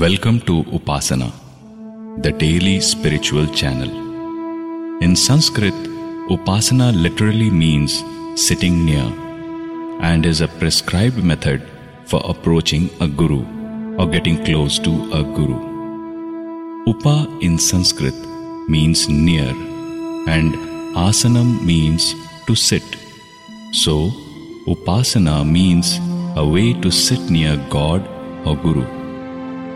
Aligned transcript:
Welcome 0.00 0.40
to 0.40 0.62
Upasana, 0.76 1.32
the 2.20 2.30
daily 2.30 2.80
spiritual 2.80 3.46
channel. 3.46 3.88
In 5.00 5.16
Sanskrit, 5.16 5.72
Upasana 6.28 6.88
literally 6.94 7.48
means 7.48 8.04
sitting 8.34 8.84
near 8.84 9.06
and 10.00 10.26
is 10.26 10.42
a 10.42 10.48
prescribed 10.48 11.24
method 11.24 11.66
for 12.04 12.20
approaching 12.24 12.90
a 13.00 13.08
guru 13.08 13.40
or 13.96 14.06
getting 14.06 14.44
close 14.44 14.78
to 14.80 14.90
a 15.14 15.22
guru. 15.22 15.56
Upa 16.86 17.16
in 17.40 17.58
Sanskrit 17.58 18.20
means 18.68 19.08
near 19.08 19.48
and 20.34 20.52
asanam 21.06 21.64
means 21.64 22.14
to 22.46 22.54
sit. 22.54 22.84
So, 23.72 24.10
Upasana 24.66 25.50
means 25.50 25.98
a 26.36 26.46
way 26.46 26.74
to 26.82 26.90
sit 26.90 27.30
near 27.30 27.56
God 27.70 28.06
or 28.44 28.56
Guru. 28.56 29.05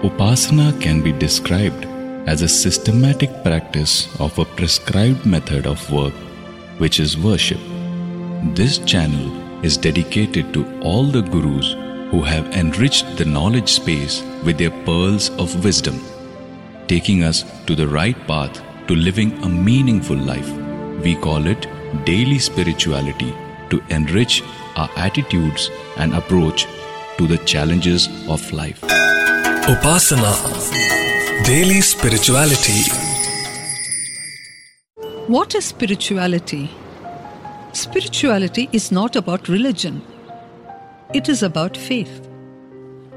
Upasana 0.03 0.81
can 0.81 1.03
be 1.03 1.13
described 1.13 1.85
as 2.27 2.41
a 2.41 2.49
systematic 2.49 3.31
practice 3.43 4.09
of 4.19 4.39
a 4.39 4.47
prescribed 4.47 5.27
method 5.27 5.67
of 5.67 5.93
work, 5.93 6.15
which 6.79 6.99
is 6.99 7.19
worship. 7.19 7.61
This 8.55 8.79
channel 8.79 9.29
is 9.63 9.77
dedicated 9.77 10.55
to 10.55 10.65
all 10.81 11.05
the 11.05 11.21
gurus 11.21 11.73
who 12.11 12.23
have 12.23 12.47
enriched 12.55 13.19
the 13.19 13.27
knowledge 13.27 13.69
space 13.69 14.23
with 14.43 14.57
their 14.57 14.71
pearls 14.87 15.29
of 15.39 15.63
wisdom, 15.63 16.01
taking 16.89 17.23
us 17.23 17.45
to 17.67 17.75
the 17.75 17.87
right 17.87 18.17
path 18.27 18.63
to 18.87 18.95
living 18.95 19.33
a 19.43 19.49
meaningful 19.51 20.17
life. 20.17 20.51
We 21.05 21.15
call 21.15 21.47
it 21.47 21.67
daily 22.07 22.39
spirituality 22.39 23.35
to 23.69 23.83
enrich 23.91 24.43
our 24.77 24.89
attitudes 24.97 25.71
and 25.99 26.15
approach 26.15 26.67
to 27.19 27.27
the 27.27 27.39
challenges 27.45 28.09
of 28.31 28.51
life. 28.51 29.00
Upasana 29.71 30.31
Daily 31.47 31.81
Spirituality 31.81 32.79
What 35.35 35.55
is 35.55 35.67
spirituality? 35.67 36.69
Spirituality 37.73 38.69
is 38.73 38.91
not 38.91 39.15
about 39.15 39.49
religion, 39.49 40.03
it 41.15 41.29
is 41.29 41.45
about 41.45 41.77
faith. 41.77 42.27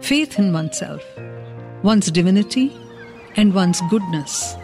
Faith 0.02 0.38
in 0.38 0.54
oneself, 0.54 1.02
one's 1.82 2.12
divinity, 2.12 2.68
and 3.36 3.56
one's 3.56 3.82
goodness. 3.90 4.56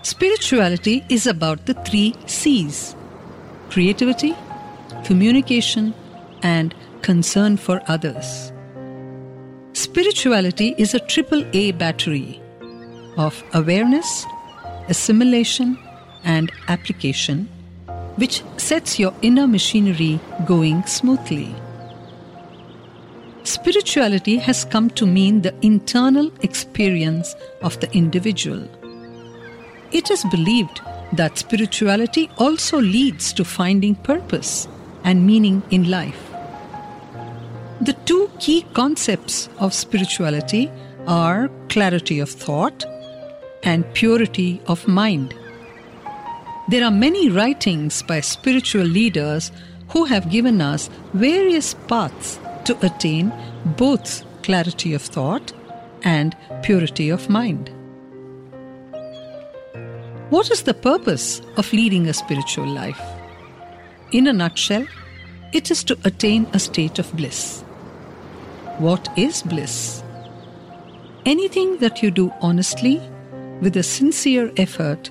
Spirituality 0.00 1.04
is 1.10 1.26
about 1.26 1.66
the 1.66 1.74
three 1.90 2.14
C's 2.24 2.96
creativity, 3.68 4.34
communication, 5.04 5.92
and 6.42 6.74
concern 7.02 7.58
for 7.58 7.82
others. 7.86 8.53
Spirituality 9.84 10.74
is 10.78 10.94
a 10.94 10.98
triple 10.98 11.44
A 11.52 11.72
battery 11.72 12.40
of 13.18 13.44
awareness, 13.52 14.24
assimilation, 14.88 15.78
and 16.24 16.50
application, 16.68 17.46
which 18.16 18.42
sets 18.56 18.98
your 18.98 19.12
inner 19.20 19.46
machinery 19.46 20.18
going 20.46 20.82
smoothly. 20.86 21.54
Spirituality 23.42 24.38
has 24.38 24.64
come 24.64 24.88
to 24.88 25.06
mean 25.06 25.42
the 25.42 25.54
internal 25.60 26.32
experience 26.40 27.36
of 27.60 27.78
the 27.80 27.92
individual. 27.94 28.66
It 29.92 30.10
is 30.10 30.24
believed 30.30 30.80
that 31.12 31.36
spirituality 31.36 32.30
also 32.38 32.80
leads 32.80 33.34
to 33.34 33.44
finding 33.44 33.96
purpose 33.96 34.66
and 35.04 35.26
meaning 35.26 35.62
in 35.70 35.90
life. 35.90 36.23
The 37.80 37.96
two 38.04 38.30
key 38.38 38.64
concepts 38.72 39.48
of 39.58 39.74
spirituality 39.74 40.70
are 41.06 41.50
clarity 41.68 42.20
of 42.20 42.30
thought 42.30 42.84
and 43.62 43.84
purity 43.94 44.60
of 44.66 44.86
mind. 44.86 45.34
There 46.68 46.84
are 46.84 46.90
many 46.90 47.30
writings 47.30 48.02
by 48.02 48.20
spiritual 48.20 48.84
leaders 48.84 49.50
who 49.88 50.04
have 50.04 50.30
given 50.30 50.60
us 50.60 50.88
various 51.12 51.74
paths 51.88 52.38
to 52.64 52.78
attain 52.86 53.32
both 53.76 54.24
clarity 54.42 54.94
of 54.94 55.02
thought 55.02 55.52
and 56.02 56.36
purity 56.62 57.10
of 57.10 57.28
mind. 57.28 57.70
What 60.30 60.50
is 60.50 60.62
the 60.62 60.74
purpose 60.74 61.42
of 61.56 61.72
leading 61.72 62.06
a 62.06 62.14
spiritual 62.14 62.66
life? 62.66 63.00
In 64.12 64.26
a 64.26 64.32
nutshell, 64.32 64.86
it 65.54 65.70
is 65.70 65.84
to 65.84 65.96
attain 66.04 66.46
a 66.52 66.58
state 66.58 66.98
of 66.98 67.10
bliss. 67.16 67.62
What 68.78 69.08
is 69.16 69.42
bliss? 69.42 70.02
Anything 71.24 71.78
that 71.78 72.02
you 72.02 72.10
do 72.10 72.32
honestly, 72.40 73.00
with 73.60 73.76
a 73.76 73.82
sincere 73.82 74.52
effort, 74.56 75.10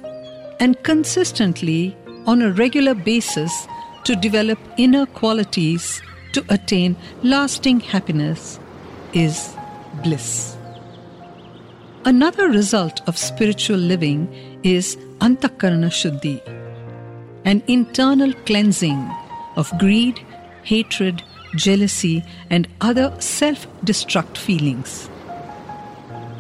and 0.59 0.81
consistently 0.83 1.95
on 2.25 2.41
a 2.41 2.51
regular 2.51 2.93
basis 2.93 3.67
to 4.03 4.17
develop 4.17 4.59
inner 4.77 5.05
qualities 5.05 6.01
to 6.33 6.43
attain 6.49 6.97
lasting 7.23 7.79
happiness 7.79 8.59
is 9.13 9.55
bliss. 10.03 10.57
Another 12.03 12.49
result 12.49 13.01
of 13.07 13.17
spiritual 13.17 13.77
living 13.77 14.27
is 14.63 14.97
antakarana 15.19 15.89
shuddhi, 16.01 16.37
an 17.45 17.63
internal 17.67 18.33
cleansing 18.45 19.09
of 19.55 19.71
greed, 19.79 20.19
hatred, 20.63 21.23
jealousy, 21.55 22.23
and 22.49 22.67
other 22.81 23.13
self 23.19 23.67
destruct 23.85 24.37
feelings. 24.37 25.09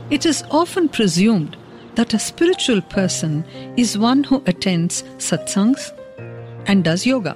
It 0.09 0.25
is 0.25 0.43
often 0.51 0.89
presumed 0.89 1.57
that 1.95 2.13
a 2.13 2.19
spiritual 2.19 2.81
person 2.81 3.45
is 3.77 3.97
one 3.97 4.23
who 4.23 4.43
attends 4.45 5.03
satsangs 5.17 5.91
and 6.67 6.83
does 6.83 7.05
yoga. 7.05 7.33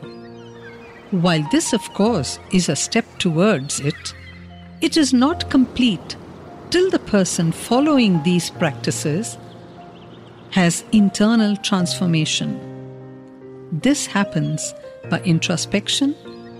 While 1.12 1.48
this, 1.52 1.74
of 1.74 1.82
course, 1.94 2.40
is 2.52 2.70
a 2.70 2.76
step 2.76 3.06
towards 3.18 3.80
it, 3.80 4.14
it 4.82 4.98
is 4.98 5.14
not 5.14 5.50
complete 5.50 6.16
till 6.70 6.90
the 6.90 7.00
person 7.00 7.52
following 7.52 8.22
these 8.24 8.50
practices 8.50 9.38
has 10.52 10.84
internal 10.92 11.56
transformation. 11.58 12.60
This 13.72 14.06
happens 14.06 14.74
by 15.10 15.22
introspection 15.22 16.16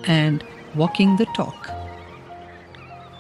and 0.08 0.44
walking 0.76 1.16
the 1.18 1.26
talk. 1.28 1.70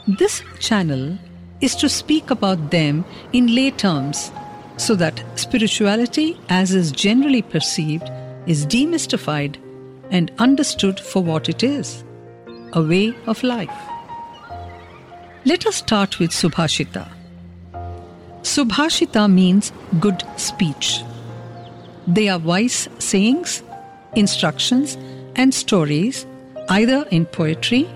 This 0.08 0.42
channel 0.60 1.18
is 1.62 1.76
to 1.76 1.90
speak 1.90 2.32
about 2.32 2.72
them 2.72 3.04
in 3.34 3.54
lay 3.54 3.72
terms 3.72 4.32
so 4.78 4.96
that 4.96 5.24
spirituality, 5.36 6.40
as 6.50 6.74
is 6.74 6.92
generally 6.92 7.42
perceived, 7.42 8.10
is 8.46 8.66
demystified 8.66 9.58
and 10.12 10.32
understood 10.38 11.00
for 11.00 11.22
what 11.22 11.50
it 11.50 11.64
is 11.64 12.04
a 12.74 12.82
way 12.82 13.14
of 13.26 13.42
life. 13.44 13.80
Let 15.46 15.66
us 15.66 15.78
start 15.78 16.20
with 16.20 16.32
Subhashita. 16.32 17.10
Subhashita 18.42 19.32
means 19.32 19.72
good 20.00 20.24
speech. 20.36 21.02
They 22.06 22.28
are 22.30 22.40
wise 22.40 22.90
sayings, 23.00 23.64
instructions, 24.16 24.98
and 25.36 25.54
stories, 25.54 26.26
either 26.70 27.06
in 27.12 27.26
poetry 27.26 27.88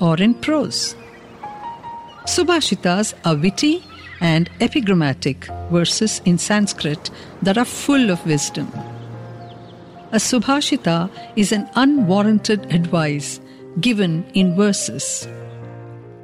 or 0.00 0.16
in 0.16 0.34
prose. 0.34 0.94
Subhashitas 2.24 3.14
are 3.24 3.36
witty 3.36 3.82
and 4.20 4.50
epigrammatic 4.60 5.46
verses 5.70 6.20
in 6.24 6.38
Sanskrit 6.38 7.10
that 7.42 7.58
are 7.58 7.64
full 7.64 8.10
of 8.10 8.24
wisdom. 8.26 8.70
A 10.12 10.16
Subhashita 10.16 11.10
is 11.36 11.52
an 11.52 11.68
unwarranted 11.74 12.72
advice 12.74 13.40
given 13.80 14.24
in 14.34 14.56
verses. 14.56 15.28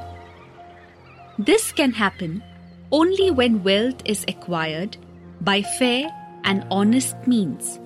This 1.39 1.73
can 1.73 1.93
happen 1.93 2.43
only 2.91 3.31
when 3.31 3.63
wealth 3.63 4.03
is 4.05 4.25
acquired 4.27 4.97
by 5.41 5.63
fair 5.63 6.11
and 6.45 6.67
honest 6.71 7.15
means. 7.27 7.79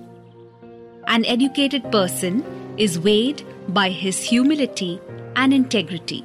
An 1.07 1.25
educated 1.25 1.91
person 1.91 2.43
is 2.77 2.99
weighed 2.99 3.43
by 3.67 3.89
his 3.89 4.23
humility 4.23 4.99
and 5.35 5.53
integrity. 5.53 6.23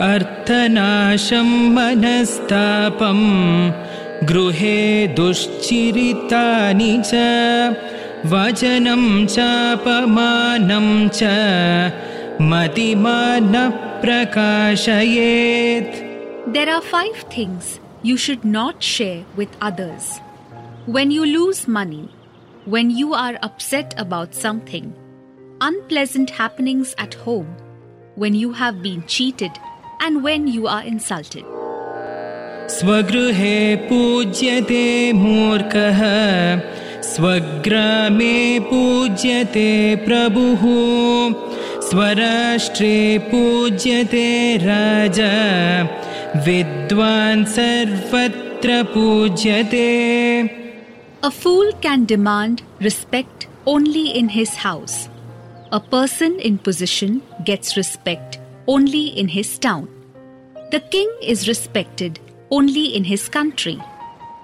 अर्थनाशं 0.00 1.48
मनस्तापं 1.74 3.20
गृहे 4.30 4.82
दुश्चिरितानि 5.16 6.92
च 7.06 7.14
वचनं 8.32 9.02
चापमानं 9.34 10.86
च 11.08 11.24
मतिमानः 12.40 13.70
प्रकाशयेत् 14.02 15.96
There 16.52 16.70
are 16.70 16.80
five 16.80 17.16
things 17.34 17.78
you 18.02 18.16
should 18.16 18.44
not 18.44 18.82
share 18.82 19.24
with 19.36 19.48
others. 19.60 20.20
When 20.86 21.10
you 21.10 21.26
lose 21.26 21.68
money, 21.68 22.08
when 22.64 22.90
you 22.90 23.12
are 23.14 23.38
upset 23.42 23.94
about 23.98 24.34
something, 24.34 24.94
unpleasant 25.60 26.30
happenings 26.30 26.94
at 26.96 27.14
home, 27.14 27.54
when 28.14 28.34
you 28.34 28.52
have 28.52 28.82
been 28.82 29.04
cheated, 29.06 29.52
and 30.00 30.22
when 30.22 30.46
you 30.46 30.66
are 30.66 30.82
insulted. 30.82 31.44
स्वगृहे 32.68 33.58
पूज्यते 33.88 35.12
मूर्खः 35.20 36.00
स्वग्रामे 37.10 38.36
पूज्यते 38.70 39.70
प्रभुः 40.06 40.64
स्वराष्ट्रे 41.92 42.96
पूज्यते 43.30 44.28
राजा 44.62 45.32
विद्वान् 46.46 47.44
सर्वत्र 47.56 48.82
पूज्यते 48.94 49.86
A 51.24 51.30
fool 51.30 51.72
can 51.82 52.04
demand 52.04 52.62
respect 52.80 53.48
only 53.66 54.10
in 54.18 54.28
his 54.28 54.54
house. 54.54 55.08
A 55.72 55.80
person 55.80 56.38
in 56.38 56.58
position 56.58 57.22
gets 57.44 57.76
respect 57.76 58.38
only 58.66 59.08
in 59.08 59.28
his 59.28 59.58
town. 59.58 59.88
The 60.70 60.80
king 60.80 61.10
is 61.22 61.48
respected 61.48 62.20
only 62.50 62.86
in 62.96 63.04
his 63.04 63.28
country. 63.28 63.78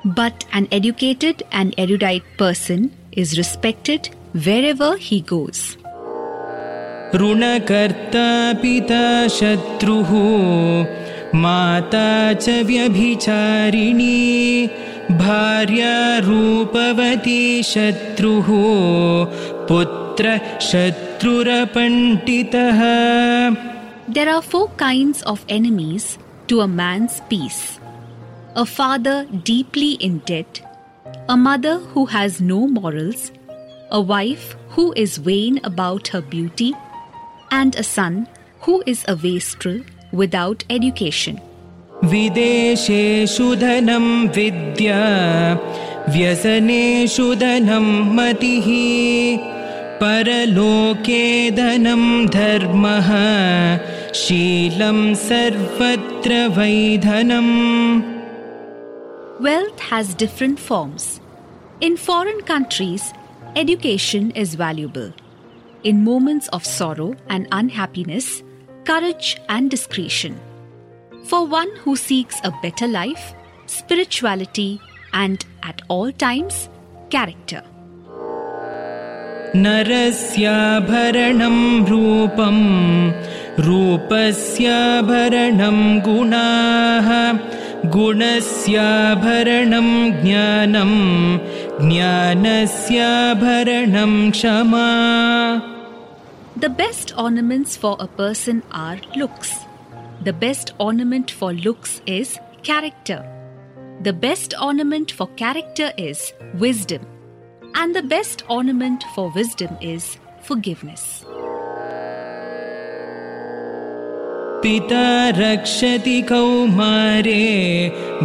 But 0.04 0.44
an 0.52 0.68
educated 0.72 1.42
and 1.52 1.74
erudite 1.78 2.24
person 2.36 2.90
is 3.12 3.38
respected 3.38 4.10
wherever 4.32 4.96
he 4.96 5.20
goes. 5.20 5.76
ऋणकर्ता 7.15 8.27
पिता 8.61 9.03
शत्रुः 9.37 10.11
माता 11.41 12.33
च 12.41 12.49
व्यभिचारिणी 12.69 14.19
भार्या 15.21 15.95
रूपवती 16.25 17.41
शत्रुः 17.71 18.47
पुत्रः 19.69 20.57
शत्रुरपण्डितः 20.69 21.99
There 24.13 24.29
are 24.29 24.41
four 24.41 24.67
kinds 24.77 25.21
of 25.23 25.45
enemies 25.47 26.17
to 26.47 26.61
a 26.61 26.67
man's 26.67 27.21
peace 27.29 27.79
a 28.55 28.65
father 28.65 29.25
deeply 29.43 29.91
in 30.05 30.17
debt, 30.25 30.61
a 31.29 31.37
mother 31.37 31.77
who 31.93 32.05
has 32.07 32.41
no 32.41 32.67
morals, 32.67 33.31
a 33.91 34.01
wife 34.01 34.55
who 34.69 34.91
is 34.93 35.17
vain 35.17 35.59
about 35.63 36.07
her 36.09 36.21
beauty, 36.21 36.73
and 37.50 37.74
a 37.76 37.82
son 37.82 38.26
who 38.60 38.82
is 38.86 39.04
a 39.08 39.16
wastrel 39.16 39.80
without 40.12 40.64
education. 40.70 41.40
विदेशेषु 42.12 43.54
धनं 43.54 44.06
विद्या 44.36 45.02
व्यसनेषु 46.14 47.34
धनं 47.42 47.86
मतिः 48.16 48.66
परलोके 50.00 51.50
धनं 51.58 52.04
धर्मः 52.36 53.08
शीलं 54.22 54.98
सर्वत्र 55.28 56.46
वैधनम् 56.58 57.54
Wealth 59.40 59.80
has 59.80 60.14
different 60.14 60.60
forms. 60.60 61.20
In 61.80 61.96
foreign 61.96 62.40
countries, 62.42 63.12
education 63.56 64.30
is 64.32 64.54
valuable. 64.54 65.12
In 65.82 66.04
moments 66.04 66.48
of 66.48 66.64
sorrow 66.64 67.14
and 67.28 67.46
unhappiness, 67.52 68.42
courage 68.84 69.40
and 69.48 69.70
discretion. 69.70 70.40
For 71.24 71.46
one 71.46 71.74
who 71.76 71.96
seeks 71.96 72.40
a 72.44 72.52
better 72.62 72.86
life, 72.86 73.34
spirituality, 73.66 74.80
and 75.12 75.44
at 75.62 75.82
all 75.88 76.12
times, 76.12 76.68
character. 77.10 77.62
नरस्याभरणं 79.56 81.56
रूपं 81.86 82.56
रूपस्याभरणं 83.66 85.78
गुणाः 86.06 87.08
गुणस्याभरणं 87.94 89.88
ज्ञानं 90.22 90.92
ज्ञानस्याभरणं 91.88 92.70
क्षमा 94.30 94.88
The 96.58 96.68
best 96.68 97.12
ornaments 97.18 97.76
for 97.76 97.96
a 97.98 98.06
person 98.06 98.62
are 98.70 98.98
looks. 99.16 99.52
The 100.22 100.32
best 100.32 100.72
ornament 100.78 101.30
for 101.30 101.52
looks 101.52 102.00
is 102.06 102.38
character. 102.62 103.20
The 104.02 104.12
best 104.12 104.54
ornament 104.60 105.10
for 105.12 105.26
character 105.36 105.92
is 105.98 106.32
wisdom. 106.54 107.06
And 107.74 107.94
the 107.94 108.02
best 108.02 108.44
ornament 108.48 109.04
for 109.14 109.30
wisdom 109.30 109.76
is 109.80 110.16
forgiveness. 110.42 111.24
पिता 114.64 115.28
रक्षति 115.36 116.20
कौमारे 116.28 117.32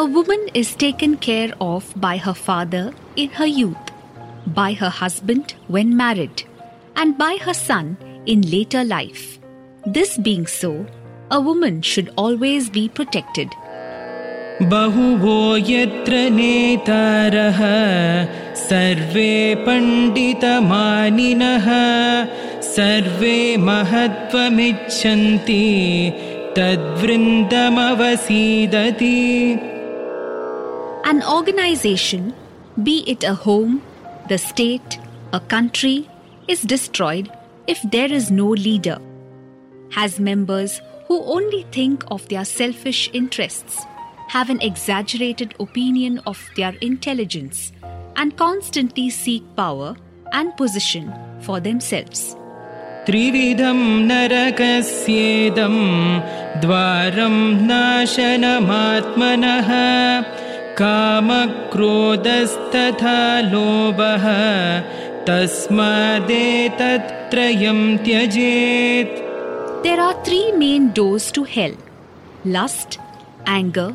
A 0.00 0.04
woman 0.04 0.42
is 0.54 0.74
taken 0.76 1.16
care 1.16 1.52
of 1.60 1.86
by 1.96 2.16
her 2.18 2.34
father 2.34 2.92
in 3.16 3.30
her 3.30 3.46
youth, 3.46 3.90
by 4.46 4.72
her 4.72 4.90
husband 4.90 5.54
when 5.66 5.96
married, 5.96 6.44
and 6.94 7.18
by 7.18 7.36
her 7.46 7.54
son 7.54 7.96
in 8.26 8.42
later 8.42 8.84
life. 8.84 9.38
This 9.84 10.16
being 10.16 10.46
so, 10.46 10.86
a 11.30 11.40
woman 11.40 11.82
should 11.82 12.12
always 12.16 12.70
be 12.70 12.88
protected. 12.88 13.48
बहुवो 14.61 15.57
यत्र 15.57 16.13
नेतारः 16.31 17.59
सर्वे 18.55 19.55
पण्डितमानिनः 19.65 21.67
सर्वे 22.75 23.37
महत्त्वमिच्छन्ति 23.69 25.63
तद्वृन्दमवसीदति 26.57 27.59
An 31.05 31.21
organization, 31.23 32.33
be 32.81 33.03
it 33.07 33.25
a 33.25 33.33
home, 33.33 33.81
the 34.29 34.37
state, 34.37 34.99
a 35.33 35.39
country, 35.39 36.07
is 36.47 36.61
destroyed 36.61 37.29
if 37.67 37.81
there 37.91 38.11
is 38.11 38.31
no 38.31 38.47
leader, 38.47 38.99
has 39.91 40.19
members 40.19 40.81
who 41.07 41.21
only 41.23 41.63
think 41.71 42.05
of 42.09 42.27
their 42.29 42.45
selfish 42.45 43.09
interests, 43.11 43.81
have 44.28 44.50
an 44.50 44.60
exaggerated 44.60 45.54
opinion 45.58 46.20
of 46.26 46.38
their 46.56 46.74
intelligence, 46.80 47.72
and 48.16 48.36
constantly 48.36 49.10
seek 49.10 49.42
power 49.56 49.96
and 50.32 50.56
position 50.56 51.12
for 51.40 51.60
themselves. 51.60 52.36
त्रिविधं 53.08 53.78
नरकस्येदं 54.08 55.76
द्वारं 56.62 57.36
नाशनमात्मनः 57.68 59.70
कामक्रोधस्तथा 60.80 61.60
लोभः 63.52 64.26
तस्मादेतत्त्रयं 65.28 65.80
त्यजेत् 68.04 69.16
There 69.86 70.00
are 70.00 70.16
three 70.26 70.50
main 70.60 70.84
doors 70.98 71.26
to 71.32 71.42
hell 71.44 71.74
lust, 72.44 72.98
anger, 73.46 73.94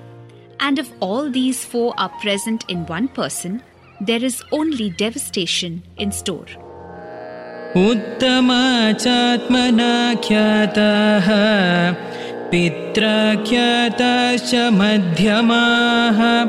And 0.60 0.80
if 0.80 0.92
all 1.00 1.30
these 1.30 1.64
four 1.64 1.94
are 1.98 2.10
present 2.22 2.66
in 2.68 2.86
one 2.88 3.08
person, 3.08 3.64
there 4.02 4.24
is 4.24 4.44
only 4.52 4.90
devastation 4.90 5.84
in 5.98 6.12
store. 6.12 6.48
उत्तमा 7.76 8.94
चात्मना 8.94 9.94
ख्याताः 10.26 11.30
पितृख्यतश्च 12.53 14.55
मध्यमाः 14.55 16.49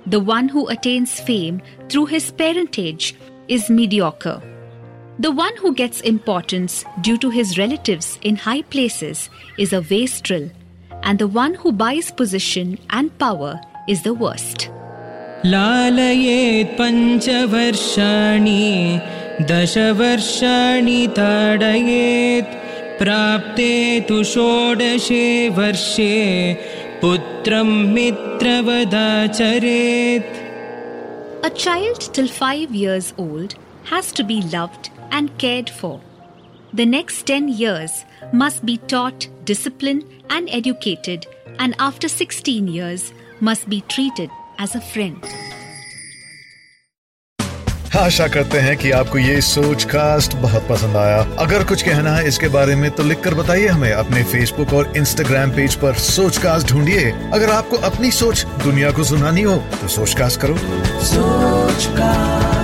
the 0.09 0.15
one 0.15 0.49
who 0.49 0.63
attains 0.63 1.21
fame 1.21 1.59
through 1.91 2.05
his 2.05 2.31
parentage 2.31 3.13
is 3.49 3.71
mediocre 3.71 4.56
The 5.18 5.30
one 5.30 5.56
who 5.56 5.74
gets 5.74 6.00
importance 6.00 6.84
due 7.02 7.18
to 7.18 7.30
his 7.30 7.58
relatives 7.58 8.18
in 8.22 8.36
high 8.36 8.62
places 8.62 9.28
is 9.58 9.72
a 9.72 9.82
wastrel, 9.82 10.50
and 11.02 11.18
the 11.18 11.28
one 11.28 11.54
who 11.54 11.70
buys 11.72 12.10
position 12.10 12.78
and 12.90 13.16
power 13.18 13.60
is 13.88 14.02
the 14.02 14.14
worst. 14.14 14.70
लालयेत् 15.44 16.76
पञ्चवर्षाणि 16.78 18.66
दशवर्षाणि 19.48 21.00
ताडयेत् 21.16 22.52
प्राप्ते 22.98 23.72
तु 24.08 24.16
षोडशे 24.32 25.24
वर्षे 25.58 26.14
पुत्रं 27.02 27.68
मित्रवदाचरेत् 27.94 29.50
A 31.44 31.50
child 31.50 32.00
till 32.14 32.28
five 32.28 32.70
years 32.72 33.12
old 33.18 33.56
has 33.90 34.12
to 34.12 34.22
be 34.22 34.42
loved 34.42 34.90
and 35.11 35.37
cared 35.37 35.69
for. 35.69 35.99
The 36.73 36.85
next 36.85 37.25
10 37.25 37.49
years 37.49 38.05
must 38.33 38.65
be 38.65 38.77
taught 38.77 39.27
discipline 39.45 40.03
and 40.29 40.49
educated, 40.51 41.25
and 41.59 41.75
after 41.79 42.07
16 42.07 42.67
years 42.67 43.13
must 43.41 43.69
be 43.69 43.81
treated 43.81 44.29
as 44.57 44.75
a 44.75 44.81
friend. 44.81 45.23
आशा 47.95 48.27
करते 48.27 48.59
हैं 48.59 48.75
कि 48.77 48.89
आपको 48.91 49.17
ये 49.17 49.39
सोच 49.41 49.83
cast 49.91 50.35
बहुत 50.37 50.67
पसंद 50.69 50.97
आया 50.97 51.21
अगर 51.39 51.63
कुछ 51.67 51.83
कहना 51.83 52.11
है 52.15 52.27
इसके 52.27 52.47
बारे 52.55 52.75
में 52.75 52.89
तो 52.95 53.03
लिखकर 53.03 53.33
बताइए 53.33 53.67
हमें 53.67 53.91
अपने 53.91 54.23
फेसबुक 54.33 54.73
और 54.73 54.91
इंस्टाग्राम 54.97 55.51
पेज 55.55 55.75
पर 55.81 55.93
सोच 56.03 56.37
कास्ट 56.43 56.71
ढूंढिए 56.71 57.11
अगर 57.33 57.49
आपको 57.51 57.77
अपनी 57.89 58.11
सोच 58.11 58.45
दुनिया 58.63 58.91
को 58.91 59.03
सुनानी 59.03 59.41
हो 59.41 59.55
तो 59.81 59.87
सोच 59.97 60.13
कास्ट 60.19 60.41
करो 60.41 60.57
सोच 61.07 61.85
कास्ट 61.97 62.56